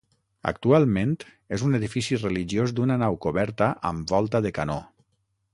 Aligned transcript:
Actualment 0.51 1.11
és 1.57 1.65
un 1.67 1.79
edifici 1.81 2.19
religiós 2.21 2.75
d'una 2.79 2.99
nau 3.05 3.21
coberta 3.29 3.71
amb 3.91 4.15
volta 4.17 4.47
de 4.49 4.57
canó. 4.61 4.83